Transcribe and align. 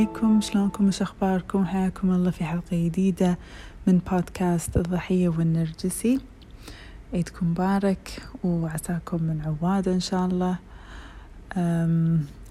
عليكم 0.00 0.40
شلونكم؟ 0.40 0.88
وش 0.88 1.02
أخباركم؟ 1.02 1.64
حياكم 1.66 2.10
الله 2.10 2.30
في 2.30 2.44
حلقة 2.44 2.86
جديدة 2.86 3.38
من 3.86 3.98
بودكاست 3.98 4.76
الضحية 4.76 5.28
والنرجسي. 5.28 6.20
عيدكم 7.12 7.50
مبارك 7.50 8.22
وعساكم 8.44 9.22
من 9.22 9.40
عوادة 9.40 9.92
إن 9.92 10.00
شاء 10.00 10.26
الله. 10.26 10.58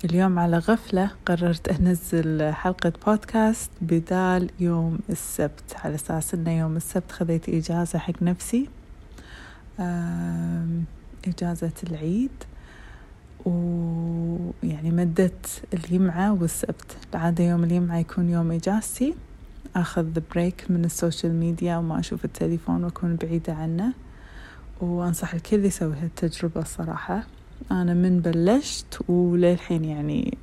اليوم 0.05 0.39
على 0.39 0.57
غفلة 0.57 1.11
قررت 1.25 1.67
أنزل 1.67 2.51
حلقة 2.53 2.93
بودكاست 3.05 3.71
بدال 3.81 4.49
يوم 4.59 4.99
السبت. 5.09 5.75
على 5.83 5.95
أساس 5.95 6.33
أنه 6.33 6.59
يوم 6.59 6.75
السبت 6.75 7.11
خذيت 7.11 7.49
إجازة 7.49 7.99
حق 7.99 8.23
نفسي. 8.23 8.69
إجازة 11.27 11.73
العيد. 11.83 12.43
ويعني 13.45 13.78
مدت 14.99 15.63
الجمعة 15.73 16.33
والسبت. 16.33 16.97
العادة 17.13 17.43
يوم 17.43 17.63
الجمعة 17.63 17.97
يكون 17.97 18.29
يوم 18.29 18.51
إجازتي. 18.51 19.15
أخذ 19.75 20.19
break 20.31 20.65
من 20.69 20.85
ال 20.85 20.92
social 20.92 21.33
media 21.33 21.77
وما 21.77 21.99
أشوف 21.99 22.25
التليفون 22.25 22.83
وأكون 22.83 23.15
بعيدة 23.15 23.53
عنه. 23.53 23.93
وأنصح 24.81 25.33
الكل 25.33 25.65
يسوي 25.65 25.95
هالتجربة 25.95 26.61
الصراحة. 26.61 27.23
أنا 27.71 27.93
من 27.93 28.19
بلشت 28.19 28.99
وللحين 29.09 29.85
يعني 29.85 30.37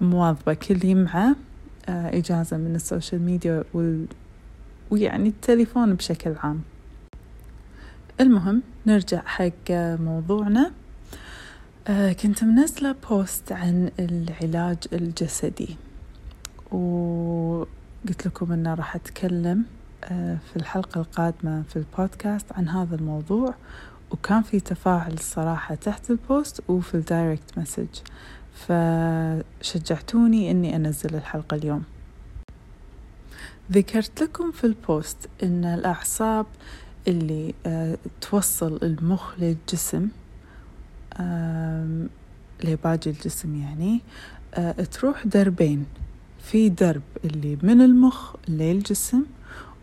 مواظبة. 0.00 0.54
كل 0.54 0.78
جمعة 0.78 1.36
آه، 1.88 2.18
إجازة 2.18 2.56
من 2.56 2.74
ال 2.74 2.81
social 2.81 3.22
media 3.22 3.64
وال... 3.74 4.06
ويعني 4.90 5.28
التليفون 5.28 5.94
بشكل 5.94 6.34
عام. 6.42 6.60
المهم 8.20 8.62
نرجع 8.86 9.22
حق 9.26 9.70
موضوعنا. 10.00 10.70
كنت 11.88 12.44
منزلة 12.44 12.94
post 13.10 13.52
عن 13.52 13.90
العلاج 13.98 14.76
الجسدي. 14.92 15.76
وقلت 16.72 18.26
لكم 18.26 18.52
أنه 18.52 18.74
راح 18.74 18.94
أتكلم 18.94 19.64
آه 20.04 20.38
في 20.50 20.56
الحلقة 20.56 21.00
القادمة 21.00 21.62
في 21.62 21.76
البودكاست 21.76 22.52
عن 22.52 22.68
هذا 22.68 22.94
الموضوع. 22.96 23.54
وكان 24.10 24.42
في 24.42 24.60
تفاعل 24.60 25.12
الصراحة 25.12 25.74
تحت 25.74 26.10
ال 26.10 26.20
post 26.20 26.60
وفي 26.68 26.94
ال 26.94 27.03
direct 27.03 27.58
message 27.58 27.86
فشجعتوني 28.54 30.50
أني 30.50 30.76
أنزل 30.76 31.14
الحلقة 31.14 31.54
اليوم. 31.54 31.82
ذكرت 33.72 34.22
لكم 34.22 34.52
في 34.52 34.64
البوست 34.64 35.28
أن 35.42 35.64
الأعصاب 35.64 36.46
اللي 37.08 37.54
آه 37.66 37.98
توصل 38.20 38.78
المخ 38.82 39.38
للجسم 39.38 40.08
لباقي 42.64 43.10
الجسم 43.10 43.60
يعني 43.60 44.00
آه، 44.54 44.72
تروح 44.72 45.26
دربين. 45.26 45.86
في 46.38 46.68
درب 46.68 47.02
اللي 47.24 47.58
من 47.62 47.80
المخ 47.80 48.34
للجسم 48.48 49.22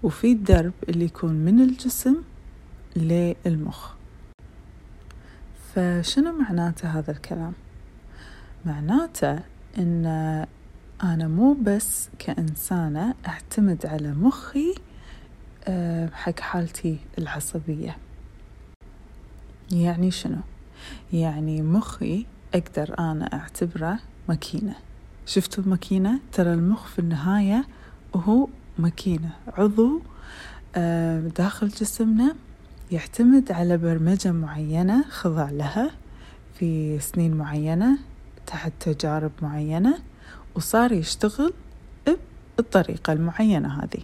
وفي 0.04 0.32
الدرب 0.32 0.74
اللي 0.90 1.06
يكون 1.06 1.34
من 1.34 1.60
الجسم 1.60 2.16
للمخ. 2.96 3.94
فشنو 5.74 6.32
معناته 6.38 7.00
هذا 7.00 7.12
الكلام؟ 7.12 7.54
معناته 8.66 9.40
إن 9.78 10.06
أنا 11.04 11.28
مو 11.28 11.54
بس 11.54 12.10
كإنسانة 12.20 13.14
أعتمد 13.28 13.86
على 13.86 14.12
مخي 14.12 14.76
آه، 15.68 16.10
حق 16.14 16.40
حالتي 16.40 16.98
العصبية. 17.18 17.98
يعني 19.72 20.12
شنو؟ 20.12 20.38
يعني 21.14 21.62
مخي 21.62 22.26
أقدر 22.54 22.96
أنا 23.00 23.34
أعتبره 23.34 24.00
ماكينة. 24.30 24.76
شفتوا 25.26 25.64
الماكينة؟ 25.64 26.20
ترى 26.32 26.54
المخ 26.54 26.88
في 26.88 27.00
النهاية 27.00 27.66
هو 28.16 28.48
ماكينة. 28.80 29.30
عضو 29.58 30.02
آه، 30.76 31.20
داخل 31.20 31.68
جسمنا 31.68 32.36
يعتمد 32.92 33.52
على 33.52 33.78
برمجة 33.78 34.32
معينة 34.32 35.04
خضع 35.10 35.50
لها 35.50 35.92
في 36.60 37.00
سنين 37.00 37.34
معينة 37.34 37.98
تحت 38.48 38.72
تجارب 38.80 39.32
معينة 39.42 39.98
وصار 40.56 40.92
يشتغل 40.92 41.54
بالطريقة 42.58 43.14
المعينة 43.14 43.80
هذه. 43.84 44.04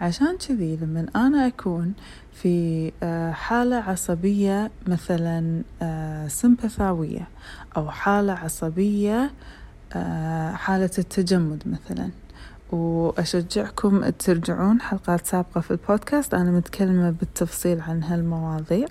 عشان 0.00 0.36
كذي 0.48 0.76
لما 0.76 1.06
أنا 1.16 1.46
أكون 1.46 1.92
في 2.32 2.92
آه، 3.02 3.32
حالة 3.32 3.76
عصبية 3.76 4.70
مثلا 4.86 5.62
آه، 5.82 6.28
سمبثاوية 6.28 7.28
أو 7.76 7.90
حالة 7.90 8.32
عصبية 8.32 9.30
آه، 9.92 10.52
حالة 10.52 10.90
التجمد 10.98 11.62
مثلا. 11.66 12.10
وأشجعكم 12.72 14.08
ترجعون 14.08 14.80
حلقات 14.80 15.26
سابقة 15.26 15.60
في 15.60 15.70
البودكاست. 15.70 16.34
أنا 16.34 16.50
متكلمة 16.50 17.10
بالتفصيل 17.10 17.80
عن 17.80 18.02
هالمواضيع. 18.02 18.86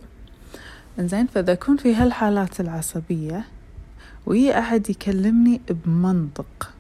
إنزين 1.00 1.28
فإذا 1.28 1.54
أكون 1.54 1.78
في 1.78 1.96
هالحالات 1.96 2.60
العصبية 2.60 3.44
ويا 4.26 4.60
أحد 4.60 4.90
يكلمني 4.90 5.62
بمنطق. 5.70 6.75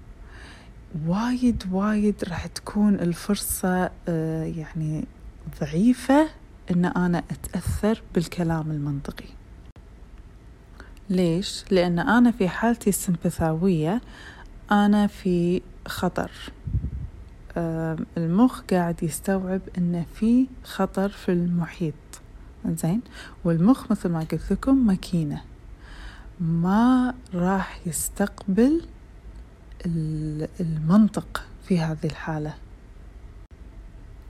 وايد 1.07 1.63
وايد 1.71 2.15
راح 2.27 2.47
تكون 2.47 2.95
الفرصة 2.95 3.91
يعني 4.57 5.05
ضعيفة 5.61 6.29
إن 6.71 6.85
أنا 6.85 7.23
أتأثر 7.31 8.01
بالكلام 8.15 8.71
المنطقي. 8.71 9.25
ليش؟ 11.09 11.65
لأن 11.71 11.99
أنا 11.99 12.31
في 12.31 12.49
حالتي 12.49 12.89
السمبثاوية 12.89 14.01
أنا 14.71 15.07
في 15.07 15.61
خطر. 15.87 16.31
المخ 18.17 18.61
قاعد 18.71 19.03
يستوعب 19.03 19.61
انه 19.77 20.05
في 20.15 20.47
خطر 20.63 21.09
في 21.09 21.31
المحيط. 21.31 21.93
زين 22.67 23.01
والمخ 23.43 23.91
مثل 23.91 24.09
ما 24.09 24.19
قلت 24.19 24.51
لكم 24.51 24.87
ماكينة. 24.87 25.41
ما 26.39 27.13
راح 27.33 27.79
يستقبل 27.85 28.81
المنطق 29.85 31.43
في 31.67 31.79
هذه 31.79 32.05
الحالة. 32.05 32.53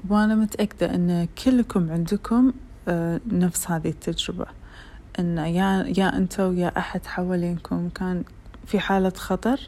وأنا 0.10 0.36
متأكدة 0.36 0.96
أن 0.96 1.28
كلكم 1.44 1.92
عندكم 1.92 2.54
آه، 2.88 3.22
نفس 3.28 3.72
هذه 3.72 3.90
التجربة. 3.90 4.46
أن 5.20 5.38
يا 5.38 5.94
يا 5.98 6.18
أنتوا 6.18 6.54
يا 6.54 6.78
أحد 6.78 7.06
حوالينكم 7.06 7.90
كان 7.90 8.24
في 8.66 8.80
حالة 8.80 9.10
خطر 9.10 9.60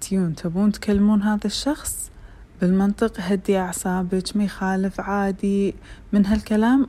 تيون 0.00 0.34
تبون 0.34 0.72
تكلمون 0.72 1.22
هذا 1.22 1.46
الشخص 1.46 2.10
بالمنطق 2.60 3.12
هدي 3.20 3.58
أعصابك 3.58 4.36
ما 4.36 4.44
يخالف 4.44 5.00
عادي. 5.00 5.74
من 6.12 6.26
هالكلام 6.26 6.88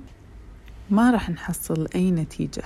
ما 0.89 1.11
راح 1.11 1.29
نحصل 1.29 1.87
أي 1.95 2.11
نتيجة. 2.11 2.63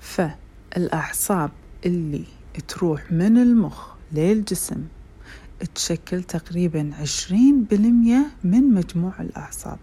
فالأعصاب 0.00 1.50
اللي 1.86 2.24
تروح 2.68 3.12
من 3.12 3.38
المخ 3.38 3.93
للجسم. 4.14 4.84
تشكل 5.74 6.22
تقريبا 6.22 6.90
عشرين 7.00 7.64
بالمية 7.64 8.26
من 8.44 8.74
مجموع 8.74 9.12
الأعصاب. 9.20 9.78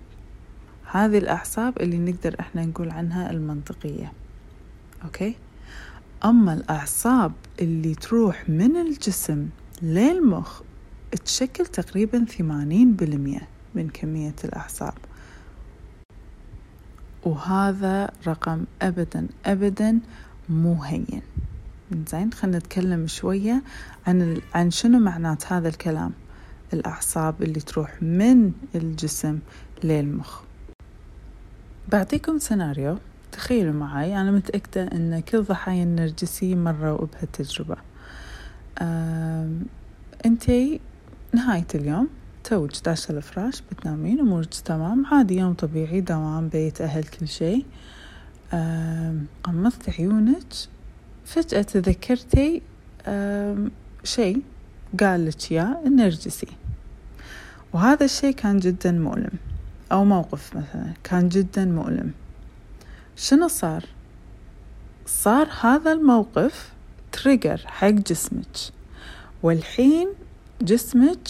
هذه 0.92 1.18
الأعصاب 1.18 1.82
اللي 1.82 1.98
نقدر 1.98 2.36
إحنا 2.40 2.66
نقول 2.66 2.90
عنها 2.90 3.32
المنطقية. 3.32 4.12
أوكي؟ 5.04 5.36
أما 6.26 6.54
الأعصاب 6.54 7.32
اللي 7.60 7.96
تروح 7.96 8.50
من 8.50 8.76
الجسم 8.76 9.50
للمخ 9.82 10.62
تشكل 11.26 11.66
تقريبا 11.66 12.26
ثمانين 12.26 12.94
بالمية 12.94 13.48
من 13.76 13.90
كمية 13.90 14.36
الأعصاب. 14.44 14.94
وهذا 17.24 18.12
رقم 18.28 18.66
أبدا 18.82 19.28
أبدا 19.46 20.00
مو 20.50 20.84
هين. 20.84 21.22
زين 22.08 22.34
خلينا 22.34 22.58
نتكلم 22.58 23.08
شوية 23.08 23.64
عن 24.08 24.42
عن 24.54 24.72
شنو 24.72 25.00
معنات 25.00 25.54
هذا 25.54 25.68
الكلام؟ 25.70 26.12
الأعصاب 26.74 27.44
اللي 27.44 27.60
تروح 27.60 28.04
من 28.04 28.52
الجسم 28.76 29.40
للمخ. 29.84 30.42
بعطيكم 31.92 32.40
سيناريو. 32.40 32.98
تخيلوا 33.32 33.74
معي 33.74 34.22
أنا 34.22 34.32
متأكدة 34.32 34.84
أن 34.84 35.20
كل 35.20 35.44
ضحايا 35.44 35.84
النرجسي 35.84 36.56
مروا 36.56 37.06
بهالتجربة. 37.06 37.78
أنتي 40.26 40.80
نهاية 41.34 41.68
اليوم 41.76 42.08
توج 42.44 42.82
داشة 42.86 43.12
الفراش 43.12 43.62
بتنامين 43.72 44.20
أمورك 44.20 44.54
تمام 44.54 45.06
عادي 45.06 45.38
يوم 45.38 45.54
طبيعي 45.54 46.02
دوام 46.02 46.48
بيت 46.48 46.82
أهل 46.82 47.04
كل 47.04 47.28
شيء. 47.28 47.66
غمضت 49.48 49.90
عيونك. 50.00 50.54
فجأة 51.32 51.62
تذكرتي 51.62 52.62
شيء 54.04 54.42
قال 55.00 55.26
لك 55.26 55.52
يا 55.52 55.82
النرجسي 55.86 56.48
وهذا 57.74 58.06
الشيء 58.06 58.32
كان 58.32 58.58
جدا 58.60 58.92
مؤلم. 58.92 59.32
أو 59.92 60.06
موقف 60.06 60.56
مثلا 60.56 60.94
كان 61.04 61.30
جدا 61.30 61.66
مؤلم. 61.66 62.12
شنو 63.16 63.48
صار؟ 63.48 63.86
صار 65.06 65.48
هذا 65.62 65.92
الموقف 65.92 66.72
تريجر 67.12 67.62
حق 67.66 67.88
جسمك. 67.88 68.58
والحين 69.44 70.08
جسمك 70.62 71.28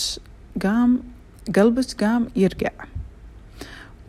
قام 0.63 1.00
قلبك 1.56 2.03
قام 2.03 2.27
يرقع 2.36 2.71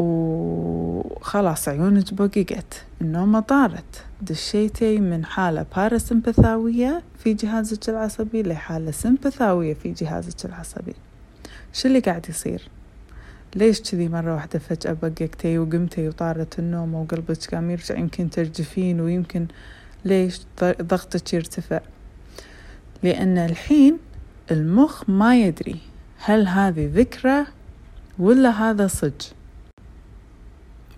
وخلاص 0.03 1.69
عيونك 1.69 2.15
بققت 2.15 2.85
النومة 3.01 3.41
طارت. 3.41 4.05
دشيتي 4.23 5.01
من 5.01 5.25
حالة 5.25 5.67
باراسمبثاوية 5.77 7.03
في 7.19 7.35
جهازك 7.35 7.89
العصبي 7.89 8.43
لحالة 8.43 8.91
سمبثاوية 8.91 9.75
في 9.75 9.93
جهازك 9.93 10.45
العصبي 10.45 10.95
شو 11.73 11.89
اللي 11.89 11.99
قاعد 11.99 12.29
يصير؟ 12.29 12.69
ليش 13.57 13.81
كذي 13.81 14.09
مرة 14.09 14.35
واحدة 14.35 14.59
فجأة 14.59 14.93
بققتي 14.93 15.59
وقمتي 15.59 16.09
وطارت 16.09 16.59
النوم 16.59 16.95
وقلبك 16.95 17.55
قام 17.55 17.71
يرجع 17.71 17.99
يمكن 17.99 18.31
ترجفين 18.31 19.01
ويمكن 19.01 19.47
ليش 20.05 20.41
ضغطك 20.63 21.35
يرتفع؟ 21.35 21.81
لأن 23.03 23.39
الحين 23.39 23.99
المخ 24.51 25.11
ما 25.11 25.41
يدري 25.41 25.79
هل 26.19 26.47
هذه 26.49 26.91
ذكرى 26.95 27.47
ولا 28.19 28.51
هذا 28.51 28.87
صج. 28.87 29.23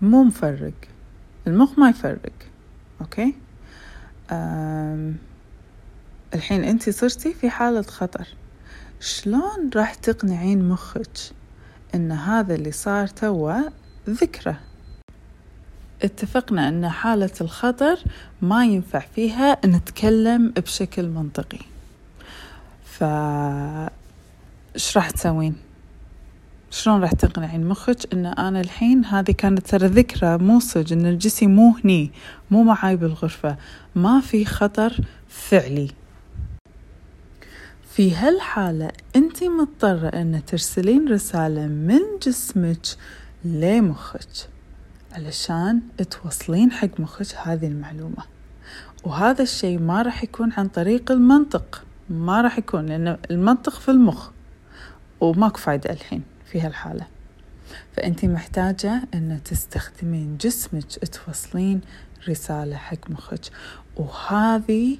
مو 0.05 0.23
مفرق. 0.23 0.73
المخ 1.47 1.79
ما 1.79 1.89
يفرق. 1.89 2.31
أوكي؟ 3.01 3.35
أم 4.31 5.15
الحين 6.33 6.63
أنت 6.63 6.89
صرتي 6.89 7.33
في 7.33 7.49
حالة 7.49 7.81
خطر. 7.81 8.27
شلون 8.99 9.69
راح 9.75 9.93
تقنعين 9.93 10.69
مخك 10.69 11.17
إن 11.95 12.11
هذا 12.11 12.55
اللي 12.55 12.71
صار 12.71 13.07
توا 13.07 13.61
ذكرى؟ 14.09 14.55
اتفقنا 16.03 16.69
إن 16.69 16.89
حالة 16.89 17.31
الخطر 17.41 17.99
ما 18.41 18.65
ينفع 18.65 18.99
فيها 18.99 19.57
نتكلم 19.65 20.51
بشكل 20.51 21.07
منطقي. 21.07 21.59
ف 22.85 23.03
إيش 24.75 24.97
راح 24.97 25.09
تسوين؟ 25.09 25.55
شلون 26.71 27.01
راح 27.01 27.11
تقنعين 27.11 27.67
مخك 27.67 28.13
إن 28.13 28.25
أنا 28.25 28.61
الحين 28.61 29.05
هذه 29.05 29.31
كانت 29.31 29.67
ترى 29.67 29.87
ذكرى 29.87 30.37
مو 30.37 30.59
صج 30.59 30.93
إن 30.93 31.05
الجسم 31.05 31.49
مو 31.49 31.75
هني 31.83 32.11
مو 32.51 32.63
معاي 32.63 32.95
بالغرفة. 32.95 33.57
ما 33.95 34.21
في 34.21 34.45
خطر 34.45 34.97
فعلي. 35.27 35.91
في 37.91 38.15
هالحالة 38.15 38.91
أنت 39.15 39.43
مضطرة 39.43 40.07
أن 40.07 40.45
ترسلين 40.47 41.07
رسالة 41.07 41.67
من 41.67 42.01
جسمك 42.23 42.85
لمخك 43.45 44.49
علشان 45.11 45.81
توصلين 46.09 46.71
حق 46.71 46.99
مخك 46.99 47.35
هذه 47.43 47.67
المعلومة. 47.67 48.23
وهذا 49.03 49.43
الشيء 49.43 49.79
ما 49.79 50.01
راح 50.01 50.23
يكون 50.23 50.53
عن 50.57 50.67
طريق 50.67 51.11
المنطق 51.11 51.83
ما 52.09 52.41
راح 52.41 52.57
يكون 52.57 52.85
لأن 52.85 53.17
المنطق 53.31 53.79
في 53.79 53.91
المخ 53.91 54.29
وماكو 55.21 55.57
فايدة 55.57 55.89
الحين. 55.89 56.34
في 56.45 56.61
هالحالة. 56.61 57.07
فأنت 57.93 58.25
محتاجة 58.25 59.01
أن 59.13 59.39
تستخدمين 59.45 60.37
جسمك 60.37 60.83
توصلين 60.85 61.81
رسالة 62.29 62.75
حق 62.75 63.09
مخك. 63.09 63.45
وهذه 63.95 64.97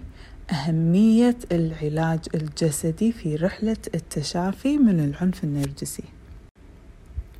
أهمية 0.51 1.37
العلاج 1.51 2.19
الجسدي 2.35 3.11
في 3.11 3.35
رحلة 3.35 3.77
التشافي 3.95 4.77
من 4.77 4.99
العنف 4.99 5.43
النرجسي. 5.43 6.03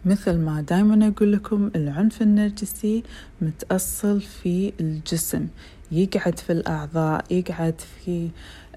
مثل 0.06 0.38
ما 0.38 0.62
دايما 0.62 1.08
أقول 1.08 1.34
لكم 1.34 1.72
العنف 1.76 2.22
النرجسي 2.22 3.04
متأصل 3.42 4.22
في 4.22 4.74
الجسم. 4.80 5.48
يقعد 5.92 6.40
في 6.40 6.52
الأعضاء 6.52 7.26
يقعد 7.32 7.82
في 7.82 8.30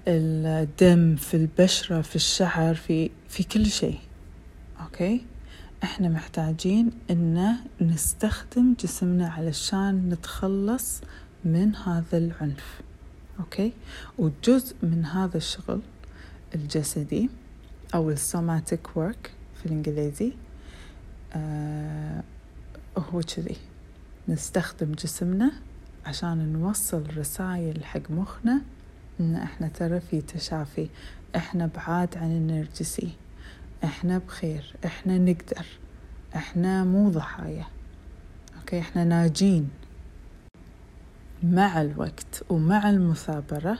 الدم 0.07 1.15
في 1.15 1.33
البشرة 1.33 2.01
في 2.01 2.15
الشعر 2.15 2.75
في 2.75 3.09
في 3.29 3.43
كل 3.43 3.65
شيء. 3.65 3.99
okay؟ 4.79 5.25
إحنا 5.83 6.09
محتاجين 6.09 6.91
إن 7.11 7.55
نستخدم 7.81 8.73
جسمنا 8.79 9.29
علشان 9.29 10.09
نتخلص 10.09 11.01
من 11.45 11.75
هذا 11.75 12.17
العنف. 12.17 12.81
okay؟ 13.39 13.73
وجزء 14.17 14.75
من 14.83 15.05
هذا 15.05 15.37
الشغل 15.37 15.81
الجسدي 16.55 17.29
أو 17.95 18.09
ال 18.09 18.20
somatic 18.20 18.97
work 18.97 19.31
في 19.59 19.65
الإنجليزي 19.65 20.33
آه 21.33 22.23
هو 22.97 23.21
كذي. 23.21 23.57
نستخدم 24.27 24.91
جسمنا 24.91 25.51
عشان 26.05 26.53
نوصل 26.53 27.17
رسائل 27.17 27.85
حق 27.85 28.11
مخنا 28.11 28.61
إن 29.19 29.35
إحنا 29.35 29.67
ترى 29.67 29.99
في 29.99 30.21
تشافي. 30.21 30.87
إحنا 31.35 31.69
بعاد 31.75 32.17
عن 32.17 32.31
النرجسي. 32.31 33.09
إحنا 33.83 34.17
بخير 34.17 34.75
إحنا 34.85 35.17
نقدر 35.17 35.65
إحنا 36.35 36.83
مو 36.83 37.09
ضحايا 37.09 37.65
okay؟ 38.59 38.79
إحنا 38.79 39.03
ناجين. 39.03 39.69
مع 41.43 41.81
الوقت 41.81 42.43
ومع 42.49 42.89
المثابرة 42.89 43.79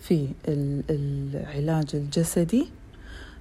في 0.00 0.28
العلاج 0.48 1.86
الجسدي 1.94 2.68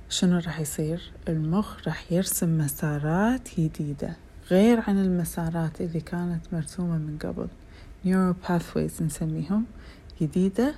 شنو 0.09 0.37
راح 0.37 0.59
يصير؟ 0.59 1.11
المخ 1.29 1.87
راح 1.87 2.11
يرسم 2.11 2.57
مسارات 2.57 3.59
جديدة 3.59 4.15
غير 4.51 4.79
عن 4.87 4.99
المسارات 4.99 5.81
اللي 5.81 6.01
كانت 6.01 6.41
مرسومة 6.53 6.97
من 6.97 7.17
قبل. 7.17 7.47
نيورو 8.05 8.35
pathways 8.47 9.01
نسميهم 9.01 9.65
جديدة 10.21 10.75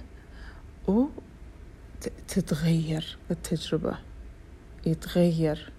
وتتغير 2.28 3.18
التجربة. 3.32 3.98
يتغير 4.86 5.72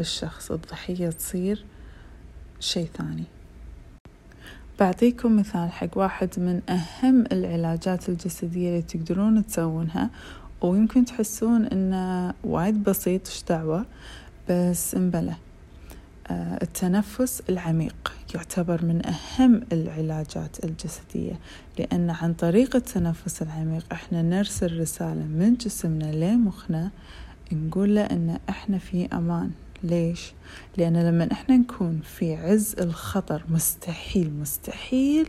الشخص 0.00 0.50
الضحية 0.50 1.10
تصير 1.10 1.64
شيء 2.60 2.88
ثاني. 2.98 3.24
بعطيكم 4.80 5.36
مثال 5.36 5.72
حق 5.72 5.98
واحد 5.98 6.28
من 6.36 6.60
أهم 6.68 7.24
العلاجات 7.32 8.08
الجسدية 8.08 8.68
اللي 8.68 8.82
تقدرون 8.82 9.46
تسوونها 9.46 10.10
ويمكن 10.62 11.04
تحسون 11.04 11.64
إنه 11.64 12.34
وايد 12.44 12.82
بسيط 12.82 13.28
إيش 13.28 13.42
دعوة؟ 13.48 13.86
بس 14.48 14.94
مبلى. 14.94 15.34
آه، 16.30 16.58
التنفس 16.62 17.42
العميق 17.48 18.12
يعتبر 18.34 18.84
من 18.84 19.02
أهم 19.06 19.62
العلاجات 19.72 20.64
الجسدية 20.64 21.38
لأن 21.78 22.10
عن 22.10 22.34
طريق 22.34 22.76
التنفس 22.76 23.42
العميق 23.42 23.84
إحنا 23.92 24.22
نرسل 24.22 24.80
رسالة 24.80 25.22
من 25.22 25.54
جسمنا 25.54 26.12
لمخنا 26.12 26.90
نقول 27.52 27.94
له 27.94 28.02
إن 28.02 28.38
إحنا 28.48 28.78
في 28.78 29.08
أمان. 29.12 29.50
ليش؟ 29.82 30.32
لأن 30.76 30.96
لما 30.96 31.32
إحنا 31.32 31.56
نكون 31.56 32.00
في 32.04 32.36
عز 32.36 32.74
الخطر 32.80 33.42
مستحيل 33.48 34.32
مستحيل 34.40 35.28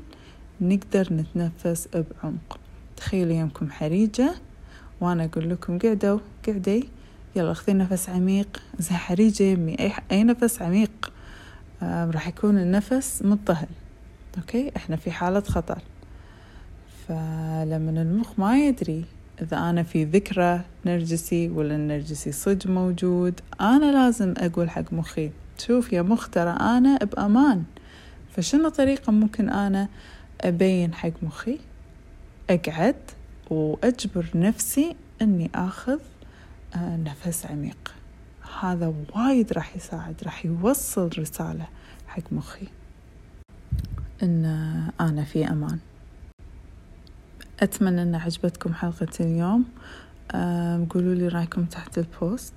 نقدر 0.62 1.14
نتنفس 1.14 1.88
بعمق. 1.94 2.60
تخيلوا 2.98 3.34
يمكم 3.34 3.72
حريجة 3.72 4.34
وأنا 5.02 5.26
أقول 5.26 5.50
لكم 5.50 5.80
قعدوا 5.80 6.20
قعدي. 6.48 6.90
يلا 7.36 7.52
أخذي 7.52 7.74
نفس 7.74 8.10
عميق. 8.10 8.62
زي 8.80 8.96
حريجة 8.96 9.44
يمي. 9.44 9.80
أي, 9.80 9.92
أي 10.12 10.24
نفس 10.24 10.62
عميق. 10.62 11.14
آه 11.84 12.12
راح 12.12 12.28
يكون 12.28 12.58
النفس 12.58 13.22
مضطهل. 13.26 13.68
أوكي؟ 14.38 14.72
إحنا 14.76 14.96
في 14.96 15.12
حالة 15.12 15.42
خطر. 15.42 15.82
فلما 17.08 18.02
المخ 18.02 18.40
ما 18.40 18.68
يدري 18.68 19.06
إذا 19.42 19.58
أنا 19.58 19.84
في 19.84 20.04
ذكرى 20.04 20.62
نرجسي 20.86 21.50
ولا 21.50 21.76
النرجسي 21.76 22.32
صج 22.32 22.68
موجود 22.68 23.40
أنا 23.62 23.92
لازم 23.92 24.34
أقول 24.38 24.70
حق 24.70 24.94
مخي 24.94 25.32
شوف 25.58 25.94
يا 25.94 26.02
مخ 26.02 26.30
ترى 26.30 26.50
أنا 26.50 26.98
بأمان. 26.98 27.64
فشنو 28.36 28.70
طريقة 28.70 29.12
ممكن 29.12 29.50
أنا 29.50 29.88
أبين 30.42 30.94
حق 30.94 31.12
مخي؟ 31.22 31.60
أقعد 32.50 32.96
وأجبر 33.50 34.26
نفسي 34.36 34.96
أني 35.22 35.50
أخذ 35.56 36.00
آه، 36.76 36.98
نفس 36.98 37.46
عميق. 37.46 37.94
هذا 38.62 38.94
وايد 39.16 39.54
راح 39.54 39.76
يساعد 39.76 40.16
راح 40.24 40.46
يوصل 40.46 41.10
رسالة 41.18 41.68
حق 42.08 42.34
مخي. 42.34 42.68
أن 44.24 44.46
أنا 45.02 45.24
في 45.24 45.48
أمان. 45.48 45.80
أتمنى 47.62 48.02
أن 48.02 48.16
عجبتكم 48.16 48.74
حلقة 48.74 49.08
اليوم. 49.20 49.66
قولوا 50.90 51.16
لي 51.16 51.28
رأيكم 51.28 51.66
تحت 51.66 51.98
ال 51.98 52.07
post. 52.07 52.54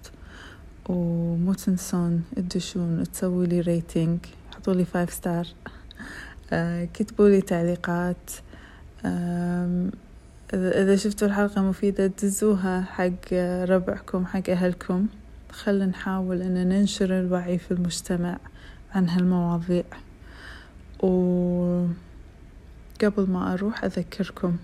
ومو 0.89 1.53
تنسون 1.53 2.25
تدشون 2.37 3.05
تسوي 3.13 3.47
لي 3.47 3.61
rating 3.61 4.19
حطوا 4.55 4.75
لي 4.75 4.85
five 4.85 5.13
star 5.13 5.47
كتبوا 6.95 7.29
لي 7.29 7.41
تعليقات. 7.41 8.31
إذا 10.55 10.97
شفتوا 10.97 11.29
الحلقة 11.29 11.63
مفيدة 11.63 12.07
دزوها 12.07 12.81
حق 12.81 13.33
ربعكم 13.65 14.27
حق 14.27 14.51
أهلكم. 14.51 15.07
خلنا 15.53 15.87
نحاول 15.87 16.43
أن 16.43 16.69
ننشر 16.69 17.21
الوعي 17.21 17.59
في 17.59 17.71
المجتمع 17.71 18.39
عن 18.95 19.09
هالمواضيع. 19.09 19.85
وقبل 21.03 21.87
ما 23.19 23.53
أروح 23.53 23.85
أذكركم 23.85 24.57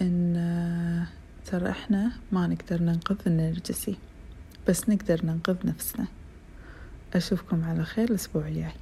إن 0.00 1.06
ترى 1.46 1.70
إحنا 1.70 2.12
ما 2.32 2.46
نقدر 2.46 2.82
ننقذ 2.82 3.16
النرجسي 3.26 3.96
بس 4.68 4.88
نقدر 4.88 5.26
ننقذ 5.26 5.56
نفسنا. 5.64 6.06
أشوفكم 7.14 7.64
على 7.64 7.84
خير 7.84 8.08
الأسبوع 8.10 8.48
الجاي. 8.48 8.72